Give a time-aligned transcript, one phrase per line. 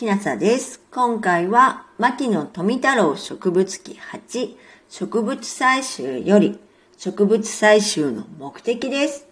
[0.00, 0.80] きなさです。
[0.90, 4.56] 今回は、牧野富太郎植物記8、
[4.88, 6.58] 植物採集より、
[6.96, 9.26] 植物採集の目的です。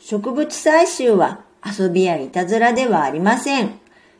[0.00, 3.78] 植物採集は遊びやいたずらではありません。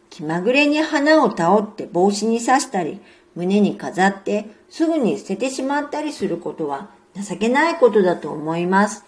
[0.09, 3.01] 気まぐれに花を倒って帽子に刺したり、
[3.35, 9.05] 胸に飾ってすぐに捨ててしまったりすることは情けないことだと思います。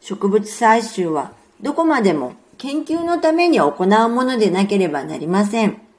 [0.00, 5.89] 植物採集はどこまでも研究のために行うものでなければなりません。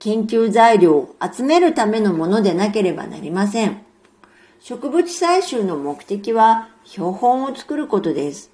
[0.00, 3.82] 研究材料を集めるためのものでなければなりません。
[4.58, 8.50] 植物採集の目的は標本を作ることです。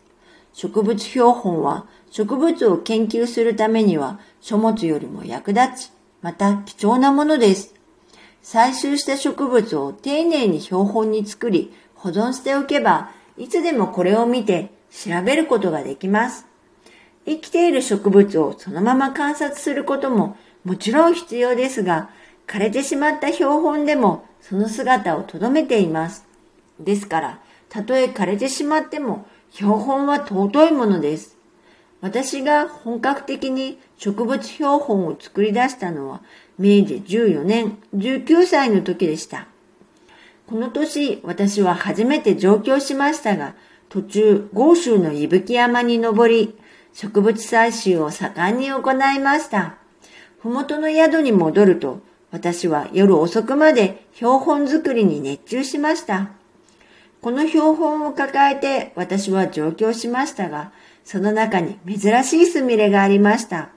[0.53, 7.75] 植物標本は植物を研究するためには書物よりも役立ち、また貴重なものです。
[8.43, 16.47] 採集した植物を丁寧に標本に作り保存しておけば、いつでもこれを見て調べることができます。
[17.25, 20.37] 生きている植物をそのまま観察することも
[20.67, 22.11] もちろん必要ですが、
[22.49, 26.27] 枯れてしまった標本でもその姿を留めています。
[26.81, 31.37] ですから、たとえ枯れてしまっても標本は尊いものです。
[32.01, 36.21] 私が本格的に植物標本を作り出したのは
[36.59, 39.47] 明治14年19歳の時でした。
[40.49, 43.55] この年、私は初めて上京しましたが、
[43.89, 46.59] 途中、豪州の伊吹山に登り、
[46.93, 49.86] 植物採集を盛んに行いました。
[50.47, 51.99] ふもとの宿に戻ると、
[52.31, 56.31] 私は夜遅くまで標本作りに熱中しました。
[57.21, 60.71] この標本を抱えて私は上京しましたが、
[61.03, 63.71] その中に珍しいスミレがありました。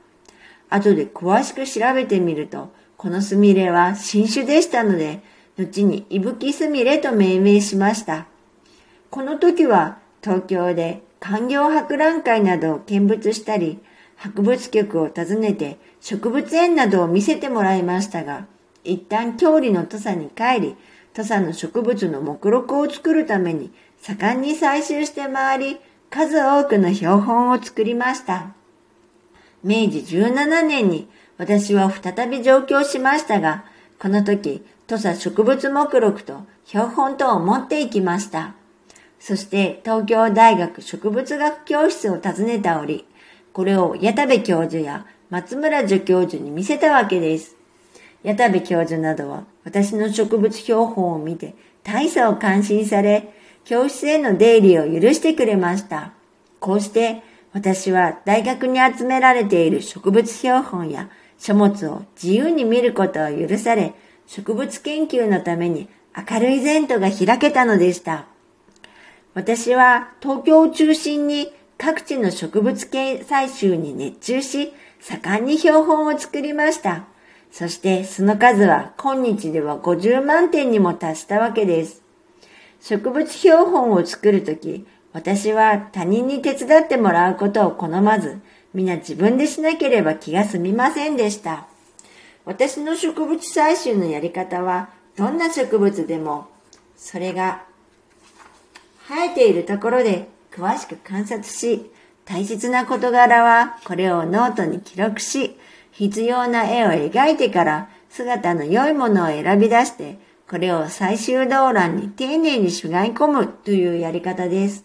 [0.70, 5.22] 後で詳しく調べてみると、このスミレは新種でしたので、
[5.58, 8.28] 後に伊吹スミレと命名しました。
[9.10, 13.80] この時は東京で環境博覧会などを見物したり、
[14.20, 18.48] 博物局を訪ねて植物園などを見せてもらいましたが、
[18.84, 20.76] 一旦郷里の土佐に帰り、
[21.14, 23.72] 土佐の植物の目録を作るために
[24.02, 25.80] 盛んに採集して回り、
[26.10, 28.54] 数多くの標本を作りました。
[29.64, 31.08] 明治17年に
[31.38, 33.64] 私は再び上京しましたが、
[34.00, 38.56] この時、土佐植物目録と標本とを持っていきました。
[39.20, 43.06] そして東京大学植物学教室を訪ねた折、
[43.60, 47.58] これを矢田部教授や松村助教授に見せたわけです。
[48.24, 53.34] 矢田部教授などは私の植物標本を見て大差を感心され、
[53.66, 56.14] 教室への出入りを許してくれました。
[56.62, 57.22] こうして
[57.52, 63.94] 私は大学に集められている植物標本や書物を自由に見ることを許され、
[64.26, 68.28] 植物研究のために明るい前途が開けたのでした。
[69.34, 71.52] 私は東京を中心に
[71.82, 77.06] 各地の植物系採集に熱中し、盛んに標本を作りました。
[77.52, 82.04] そしてその数は今日では50万点にも達したわけです。
[82.82, 88.42] 植物標本を作るとき、私は他人に手伝ってもらうことを好まず、
[88.74, 91.66] 皆自分でしなければ気が済みませんでした。
[92.44, 96.48] 私の植物採集のやり方は、どんな植物でも、
[96.98, 97.64] それが
[99.08, 100.28] 生えているところで
[100.60, 101.90] 詳しく観察し、
[102.26, 105.56] 大切な事柄はこれをノートに記録し、
[105.92, 110.20] 必要な絵を描いてから姿の良いものを選び出して、
[110.50, 114.84] これを最終動欄に丁寧にしがい込むというやり方です。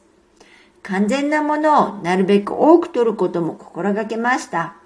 [0.85, 4.77] 完全なものをなるべく多く取ることも心がけました。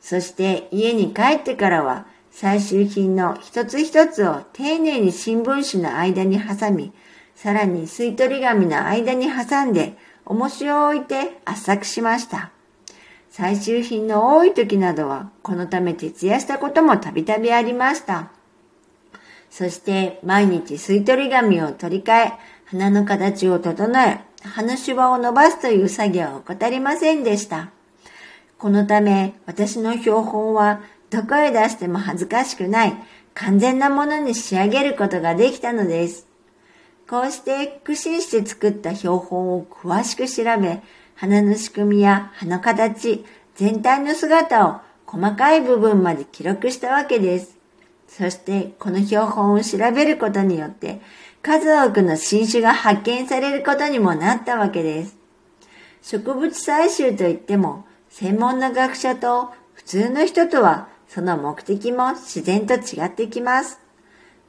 [0.00, 6.92] そして家に帰ってからは最終品の一つ一つを丁寧に新聞紙の間に挟み、
[7.34, 12.50] さらに吸い取り紙の間に挟んで重しを置いて圧搾しました。
[13.30, 18.30] 最終品の多い時などはこのため徹夜したこともたびたびありました。
[19.50, 22.32] そして毎日吸い取り紙を取り替え、
[22.66, 27.70] 花の形を整え、花芝を伸ばすという作業を怠りませんでした。
[28.58, 30.80] このため私の標本は
[31.10, 32.94] どこへ出しても恥ずかしくない
[33.34, 36.26] 完全なものに仕上げることができたのです。
[37.08, 40.82] こうして苦心して作った標本を詳しく調べ、
[41.14, 43.24] 花の仕組みや葉の形、
[43.54, 47.56] 全体の姿を細かい部分まで記録したわけです。
[48.08, 51.00] そしてこの標本を調べることによって
[51.42, 55.16] 数多くの新種が発見されることにもなったわけです。
[56.02, 63.83] 植物採集といっても専門の学者と普通の人とはその目的も自然と違ってきます。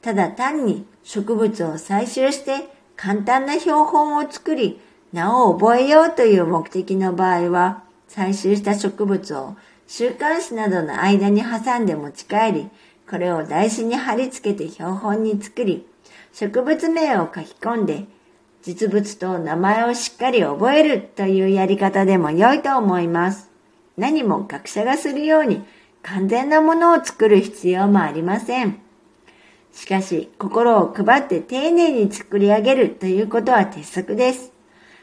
[0.06, 4.78] ただ単に植物を採集して簡単な標本を作り、
[5.12, 9.56] 名を覚えようという目的の場合は、採集した植物を
[9.88, 12.68] 週刊誌などの間に挟んで持ち帰り、
[13.10, 15.84] これを台紙に貼り付けて標本に作り、
[16.32, 18.04] 植物名を書き込んで、
[18.62, 23.50] 実物と名前をしっかり覚えるというやり方でも良いと思います。
[23.96, 25.64] 何も学者がするように
[26.04, 28.85] 完全なものを作る必要もありません。
[29.76, 34.50] しかし、心を配って丁寧に作り上げるということは鉄則です。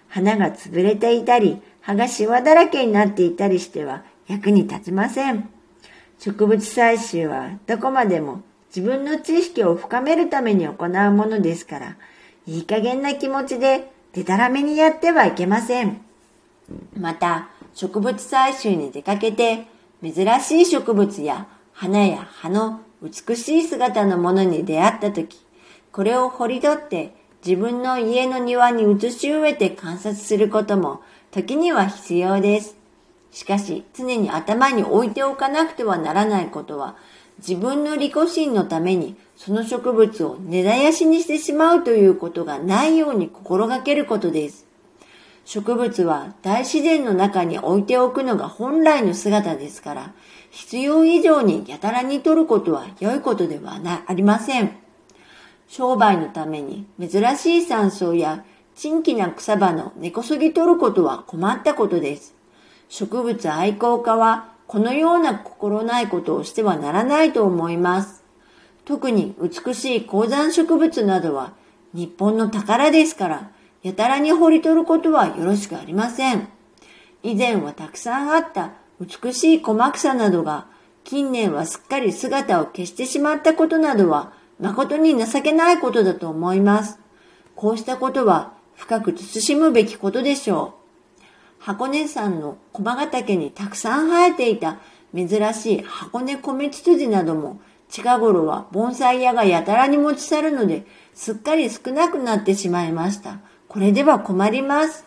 [0.07, 5.47] 花が潰れていたり、葉がシワだらけになっていたりしては役に立ちません。
[6.17, 8.41] 植物採集はどこまでも
[8.75, 11.95] 自分の知識を深めるために行うものですから、
[12.47, 16.01] いい加減な気持ちででたらめにやってはいけません。
[16.97, 19.67] また、植物採集に出かけて、
[20.01, 25.45] 珍しい植物や花や葉の美しい姿のものに出会ったとき、
[25.91, 27.13] これを掘り取って
[27.45, 32.77] 自分の家の庭に移し植えて観察することも時には必要です。
[33.31, 36.95] しかし、常に頭に置いておかなくてはならないことは、
[37.39, 44.65] 自分の利己心のためにその植物を根絶やしにしてしまうということがないように心がけることです。
[45.43, 50.13] 植物は大自然の中に置いておくのが本来の姿ですから、
[50.53, 54.77] 必要以上にやたらに取ることは良いことではなありません。
[55.67, 58.45] 商売のために珍しい山草や
[58.75, 62.35] 珍奇な草花の根こそぎ取ることは困ったことです。
[62.87, 68.23] 植物愛好家はこのような心ないことをしてはならないと思います。
[68.85, 71.53] 特に美しい高山植物などは
[71.95, 73.51] 日本の宝ですから、
[73.81, 76.47] やたらに掘り取ることはよろしくありません。
[77.23, 80.67] 以前はたくさんあった美しい小草などが
[81.03, 86.99] 近年はすっかり姿を消してしまったことなどは誠に情けないことだと思います。
[87.55, 90.75] こうしたことは深く慎むべきことでしょ
[91.19, 91.23] う。
[91.59, 94.79] 箱根山の駒ヶ岳にたくさん生えていた
[95.15, 103.39] 珍しい箱根米ツツジなども近頃は盆栽屋がやたらに持ち去るのですっかり少なくなってしまいました。
[103.67, 105.05] これでは困ります。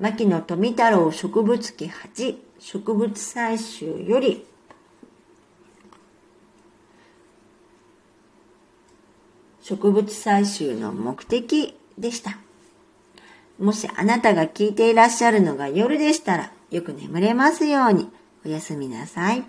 [0.00, 4.46] 牧野富太郎植物記8植物採集より
[9.62, 12.38] 植物採集の目的でした。
[13.58, 18.08] もしあなたが聞いていらっしゃるのが夜でしたら、よく眠れますように。
[18.44, 19.44] おやすみなさい。